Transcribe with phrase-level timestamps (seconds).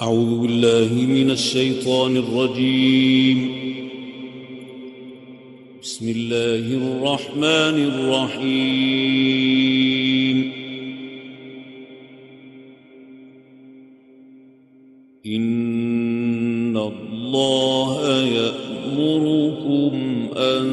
[0.00, 3.38] أعوذ بالله من الشيطان الرجيم.
[5.82, 8.82] بسم الله الرحمن الرحيم.
[15.26, 19.92] إن الله يأمركم
[20.36, 20.66] أن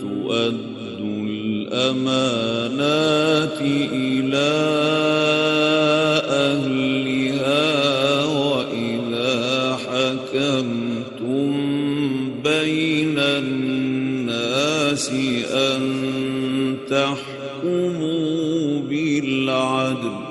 [0.00, 2.50] تؤدوا الأمانات
[3.92, 5.15] إلى
[16.90, 20.26] تحكموا بالعدل.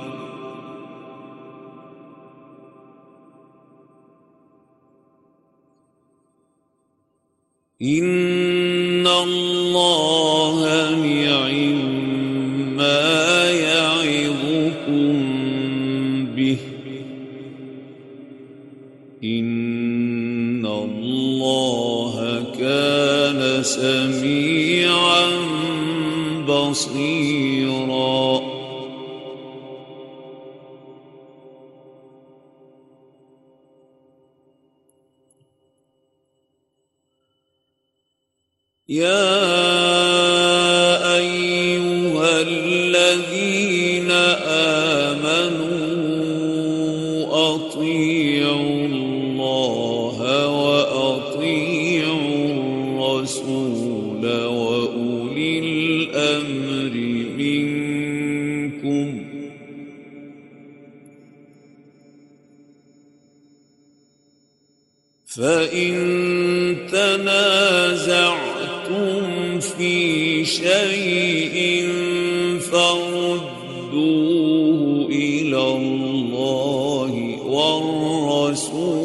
[7.82, 11.76] إن الله نعم
[12.78, 15.14] ما يعظكم
[16.36, 16.58] به.
[19.24, 24.15] إن الله كان سميعا
[38.90, 39.18] يا
[41.18, 44.12] أيها الذين
[45.02, 45.56] آمنوا
[47.56, 56.94] أطيعوا الله وأطيعوا الرسول وأولي الأمر
[57.38, 59.26] منكم
[65.26, 66.45] فإن
[70.46, 71.88] شيء
[72.72, 73.96] فردوه
[75.10, 77.14] إلى الله
[77.46, 79.05] والرسول.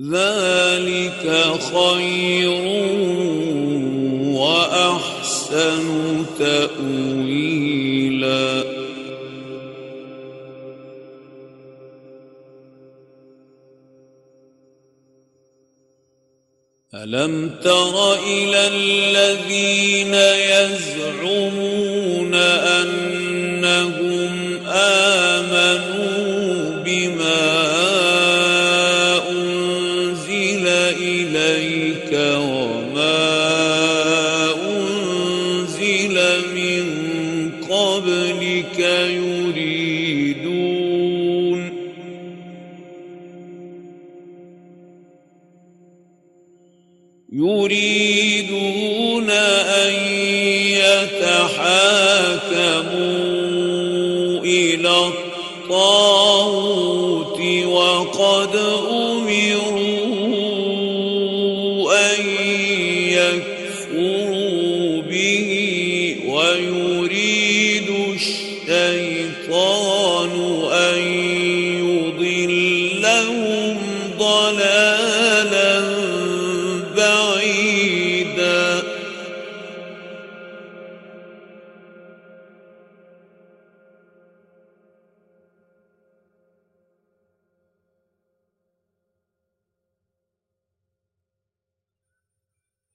[0.00, 1.24] ذلك
[1.74, 2.50] خير
[4.40, 5.84] وأحسن
[6.38, 7.60] تأويلا.
[16.94, 20.14] ألم تر إلى الذين
[20.54, 21.79] يزعمون
[38.10, 38.78] قبلك
[39.10, 40.00] يريدون.
[47.32, 48.80] يريدون
[49.30, 49.92] أن
[50.82, 51.70] يتحاكموا
[54.44, 54.94] إلى
[55.68, 56.50] الطاغوت
[57.66, 58.56] وقد
[58.90, 59.69] أمروا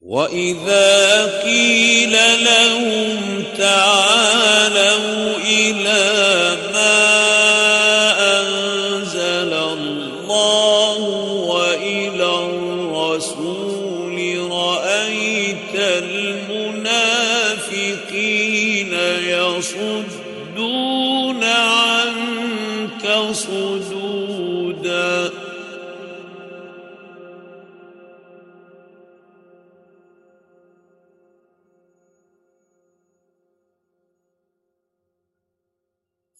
[0.05, 6.24] وإذا قيل لهم تعالوا إلى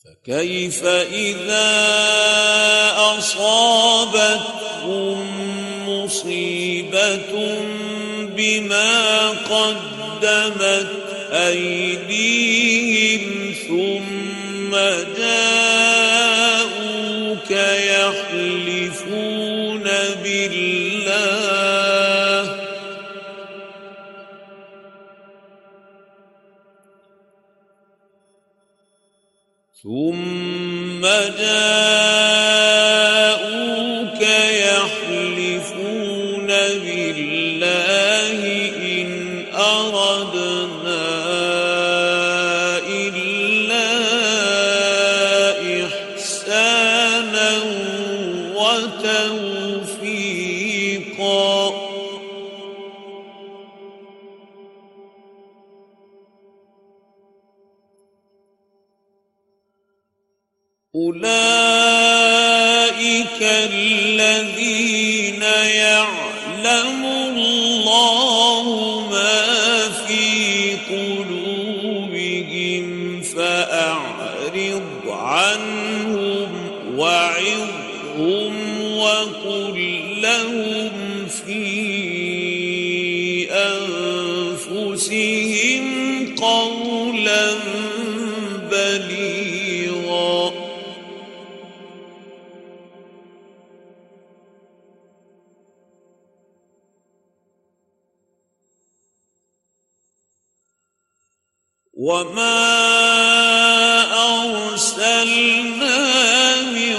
[0.06, 1.72] فكيف إذا
[3.18, 4.38] أصابتهم
[5.90, 7.34] مصيبة
[8.38, 10.88] بما قدمت
[11.32, 13.24] أيديهم
[13.68, 14.72] ثم
[15.18, 15.65] جاءوك
[29.96, 31.02] ثم
[31.40, 32.75] جاءوك
[60.96, 61.95] أولئك
[101.96, 102.76] وما
[104.76, 105.96] أرسلنا
[106.62, 106.96] من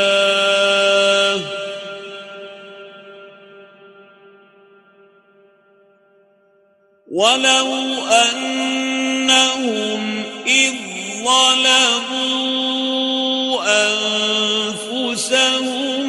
[7.11, 7.71] ولو
[8.07, 10.03] أنهم
[10.47, 10.75] إذ
[11.25, 12.31] ظلموا
[15.11, 16.00] أنفسهم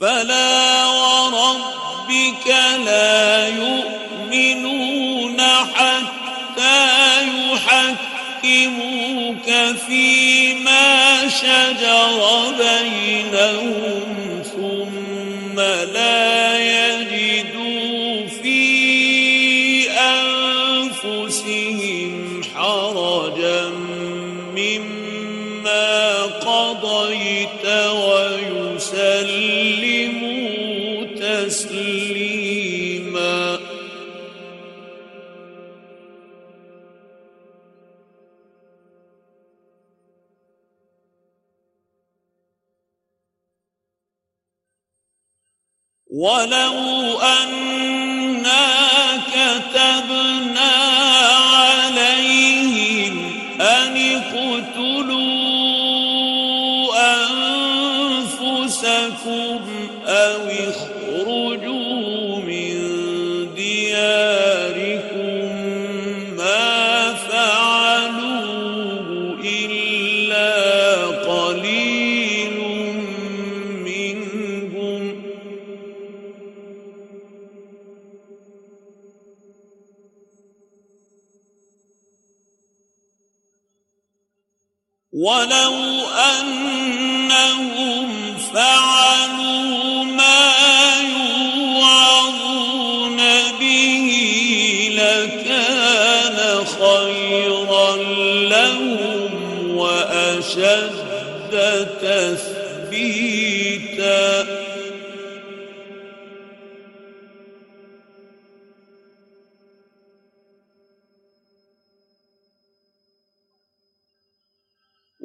[0.00, 2.46] فلا وربك
[2.86, 5.40] لا يؤمنون
[5.74, 7.22] حتى
[8.44, 9.48] يحكموك
[9.86, 12.18] فيما شجر
[12.58, 15.60] بينهم ثم
[15.94, 19.90] لا يجدوا في
[21.20, 22.12] أنفسهم
[22.54, 23.68] حرجا
[24.56, 28.39] مما قضيت ويسلموا
[46.20, 48.09] ولو أنا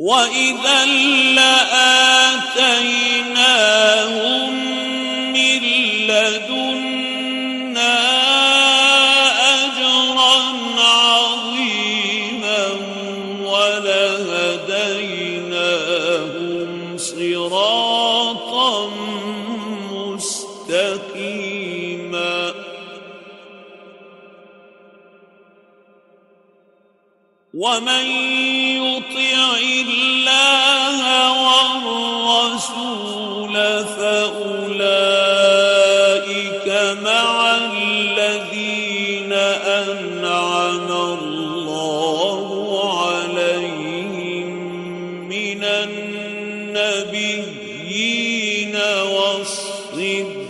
[0.05, 0.85] وإذا
[1.33, 2.05] لآتيناهم
[5.33, 5.61] من
[6.05, 6.85] لدنا
[9.65, 10.35] أجرا
[10.77, 12.63] عظيما
[13.45, 14.67] ولهديناهم
[16.97, 18.89] صراطا
[19.91, 21.35] مستقيما
[27.53, 28.34] ومن
[32.45, 33.53] الرسول
[33.97, 34.67] فأولئك
[37.03, 42.47] مع الذين أنعم الله
[43.05, 44.49] عليهم
[45.29, 47.15] من النبيين
[49.15, 50.45] والصديقين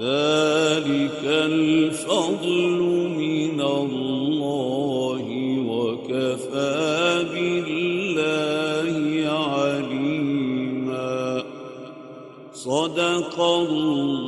[0.02, 2.80] ذلك الفضل
[3.18, 5.26] من الله
[5.68, 8.94] وكفى بالله
[9.32, 11.44] عليما.
[12.54, 14.21] صدق الله.